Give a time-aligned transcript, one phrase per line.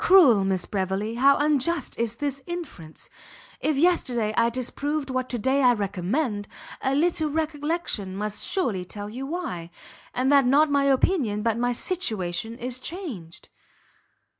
[0.03, 1.13] "Cruel Miss Beverley!
[1.13, 3.07] how unjust is this inference!
[3.59, 6.47] If yesterday I disapproved what to day I recommend,
[6.81, 9.69] a little recollection must surely tell you why;
[10.11, 13.49] and that not my opinion, but my situation is changed."